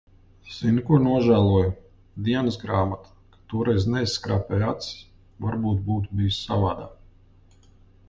Zini, 0.51 0.83
ko 0.85 0.97
nožēloju, 1.07 1.67
dienasgrāmata, 2.29 3.13
ka 3.35 3.43
toreiz 3.55 3.87
neizskrāpēju 3.93 4.69
acis, 4.75 4.99
varbūt 5.47 5.87
būtu 5.93 6.21
bijis 6.23 6.45
savādāk. 6.51 7.73